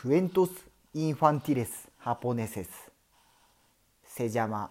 [0.00, 0.52] クエントス・
[0.94, 2.70] インファンティレス・ハポネセス
[4.04, 4.70] セジャマ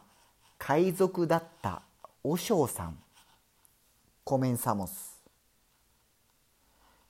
[0.58, 1.82] 海賊だった
[2.24, 2.98] 和尚さん。
[4.24, 5.20] コメンサモス。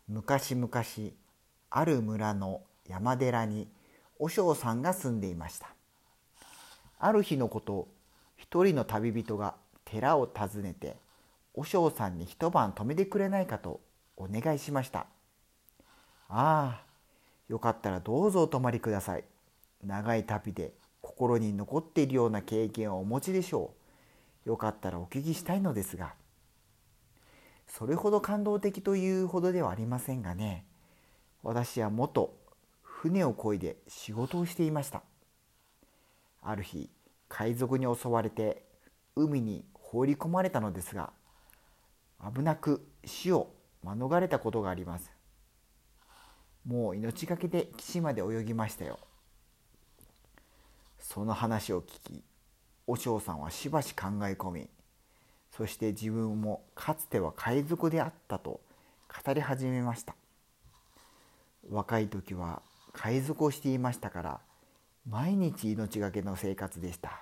[0.07, 0.71] 昔々
[1.69, 3.67] ある村の山寺に
[4.18, 5.68] 和尚さんが住んでいました。
[6.97, 7.88] ある日のこと
[8.36, 9.54] 一人の旅人が
[9.86, 10.97] 寺を訪ねて
[11.54, 13.79] 和尚さんに一晩泊めてくれないかと
[14.15, 15.02] お願いしました。
[16.29, 16.86] ああ
[17.48, 19.23] よかったらどうぞお泊まりください。
[19.84, 23.73] 長い旅で心に残っているような経験をお持ちでしょ
[24.45, 24.49] う。
[24.49, 26.13] よかったらお聞きしたいのですが。
[27.68, 30.66] それほど感動的というほどではありませんがね。
[31.44, 32.35] 私は元
[32.81, 35.04] 船を漕いで仕事をしていました。
[36.41, 36.90] ある日
[37.29, 38.63] 海賊に襲われて
[39.16, 41.12] 海に放り込まれたのですが
[42.34, 43.49] 危なく死を
[43.84, 45.16] 免れたことがあります。
[46.67, 48.99] もう命がけで岸まで泳ぎましたよ。
[50.99, 52.23] その話を聞き
[52.85, 54.70] 和尚さんはしばし考え込み
[55.51, 58.60] そして自分もかつては海賊であったと
[59.26, 60.15] 語り始めました。
[61.70, 64.40] 若い時は海賊をしていましたから
[65.09, 67.22] 毎日命がけの生活でした。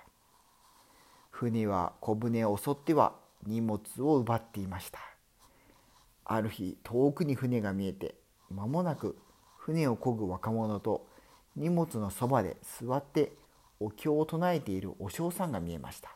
[1.30, 3.14] 船は小舟を襲っては
[3.46, 4.98] 荷物を奪っていました。
[6.24, 8.16] ある日遠くに船が見えて
[8.50, 9.16] 間もなく
[9.66, 11.08] 船を漕ぐ若者と
[11.56, 13.32] 荷物のそばで座って
[13.80, 16.14] お経を唱えているお尚さんが見えました。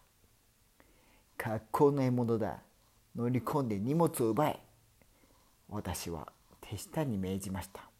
[1.37, 2.61] 格好の獲物だ。
[3.17, 4.61] 乗り込んで荷物を奪え。
[5.69, 6.29] 私は
[6.61, 7.91] 手下に命じました。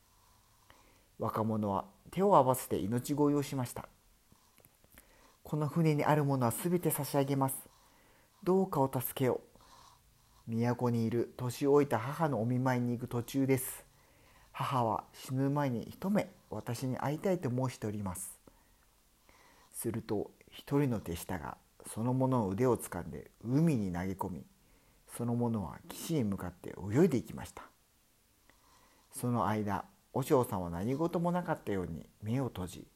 [1.19, 3.89] 若者は手を合わせて命乞いをしました。
[5.43, 7.57] この船にあるものは全て差し上げます。
[8.45, 9.41] どうかお助けを。
[10.47, 13.90] 都にいる年老いた母のお見舞いに行く途中です。
[14.63, 18.39] 母は死ぬ前に一目私に会いたいと申しております。
[19.73, 24.45] すると一人の手下がその者の腕をつかんで海に投げ込み
[25.17, 27.63] その者は岸へ向かって泳いでいきました。
[29.13, 32.87] その間和尚さんは何事もなかったように目を閉じ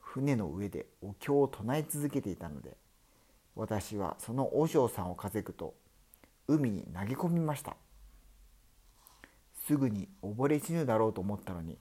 [0.00, 2.76] 船の上でお経を唱え続けていたので
[3.54, 5.74] 私はその和尚さんを稼ぐと
[6.48, 7.76] 海に投げ込みました。
[9.66, 11.78] すぐに溺れ死ぬだろうと思ったのに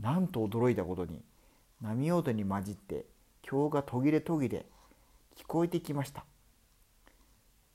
[0.00, 1.22] なんと驚いたことに
[1.80, 3.04] 波音に混じって
[3.48, 4.66] 今日が途切れ途切れ
[5.36, 6.24] 聞こえてきました。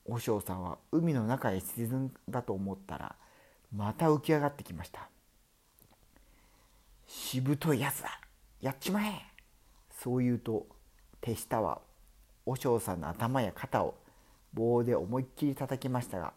[0.07, 3.15] 和尚さんは海の中へ沈んだと思ったら
[3.75, 5.09] また浮き上がってきました。
[7.07, 8.19] しぶといやつだ
[8.61, 9.13] やっちまえ！
[9.91, 10.67] そう言うと
[11.21, 11.81] 手下は
[12.45, 13.95] 和尚さんの頭や肩を
[14.53, 16.33] 棒で思いっきり叩きましたが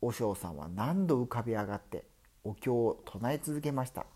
[0.00, 2.04] 和尚さんは何度浮かび上がって
[2.44, 4.06] お経を唱え続けました。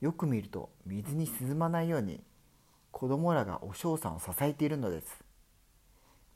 [0.00, 2.22] よく見ると水に沈まないように
[2.90, 5.24] 子供らがお尚さんを支えているのです。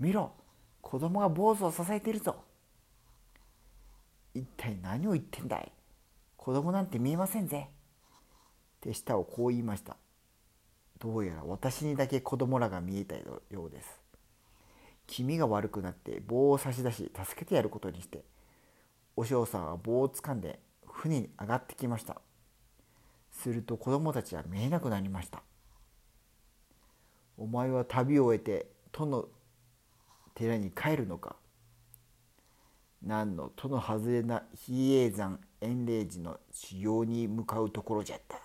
[0.00, 0.32] 見ろ
[0.80, 2.36] 子供が坊主を支えているぞ。
[4.34, 5.72] 一体何を言ってんだい？
[6.36, 7.69] 子供なんて見えませんぜ。
[8.80, 9.96] 手下をこう言いました。
[10.98, 13.97] どうやら私にだけ子供らが見えたようです。
[15.08, 18.22] 気味が悪くなって棒を差し出し助けてやることにして
[19.16, 22.20] お嬢さんは棒をつかんで船に上がってきました。
[23.32, 25.42] すると子供たちは見えなくなりました。
[27.36, 29.26] お前は旅を終えて都の
[30.34, 31.36] 寺に帰るのか。
[33.02, 38.40] 何の都の外れな比叡山延霊寺の修行に向かうところじゃった。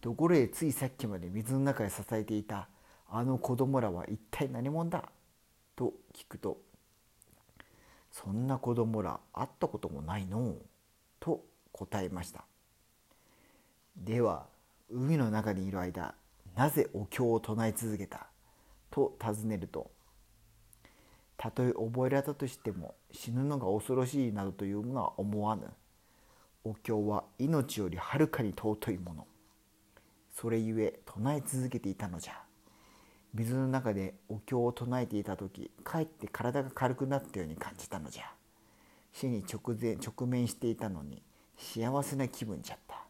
[0.00, 2.68] ところへついさっきまで水の中で支えていた
[3.08, 5.04] あの子供らは一体何者だ？
[5.74, 6.58] と聞くと
[8.10, 10.54] そんな子供ら会ったこともないの？
[11.20, 12.44] と答えました
[13.96, 14.46] では
[14.90, 16.14] 海の中にいる間
[16.54, 18.26] なぜお経を唱え続けた？
[18.90, 19.90] と尋ねると
[21.36, 25.64] たとえ覚えられたとしても死ぬのが恐ろしいなどというものは思わぬ。
[26.64, 29.26] お経は命よりはるかに尊いもの。
[30.34, 32.45] それゆえ唱え続けていたのじゃ。
[33.36, 38.22] 水の中でお経を唱えていた時かえって体が軽くなったように感じたのじゃ。
[39.12, 41.22] 死に直前直面していたのに
[41.58, 43.04] 幸せな気分じゃった。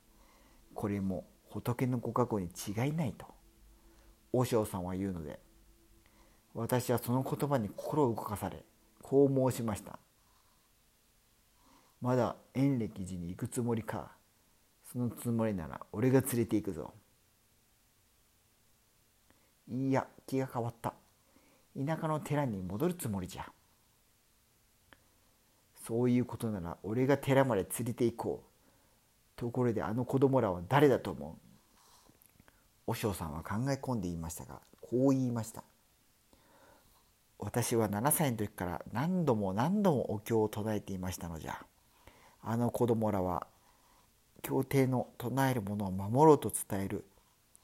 [0.75, 3.27] これも仏のご加護に違いないと。
[4.33, 5.39] 和尚さんは言うので
[6.55, 8.65] 私はその言葉に心を動かされ
[9.03, 9.97] こう申しました。
[12.01, 14.11] まだ延暦寺に行くつもりか。
[14.93, 16.95] そのつもりなら俺が連れて行くぞ。
[19.69, 20.95] いや気が変わった。
[21.77, 23.47] 田舎の寺に戻るつもりじゃ。
[25.85, 28.51] そういうことなら俺が寺まで連れて行こう。
[29.37, 31.37] ところであの子供らは誰だと思
[32.87, 32.91] う？
[32.91, 35.63] 和尚さんは考え込んでいましたがこう言いました。
[37.39, 41.59] 私は7歳の時から何度も何度もお経を唱えていましたのじゃ。
[42.43, 43.47] あの子供らは
[44.41, 47.05] 経典の唱えるものを守ろうと伝える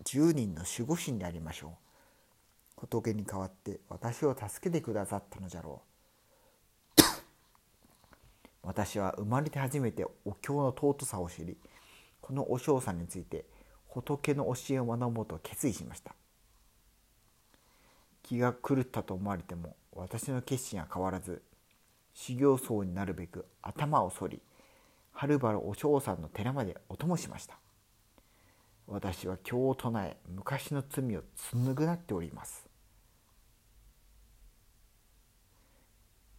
[0.05, 1.71] 10人の守護神でありましょう。
[2.90, 5.82] 仏に代わって私を助けてくださったのじゃろ
[6.99, 7.02] う。
[8.64, 11.56] 私は生まれて初めてお経の尊さを知り
[12.20, 13.44] このお尚さんについて
[13.88, 16.14] 仏の教えを学ぼうと決意しました。
[18.23, 21.43] 気が狂ったと思われても私の決心は変わらず
[22.14, 24.43] 修行僧になるべく頭を剃り
[25.12, 27.58] はるばるお嬢さんの寺までお供しました。
[28.88, 32.72] 私は経を唱え昔の罪を償っております。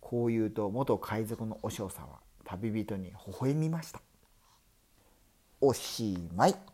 [0.04, 4.02] こう言うと元海賊の和尚さんは旅人に微笑みました。
[5.62, 6.73] おしまい。